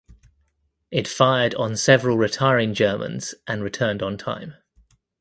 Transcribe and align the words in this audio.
It 0.89 1.07
fired 1.07 1.53
on 1.53 1.77
several 1.77 2.17
retiring 2.17 2.73
Germans 2.73 3.35
and 3.45 3.61
returned 3.61 4.01
on 4.01 4.17
time. 4.17 4.55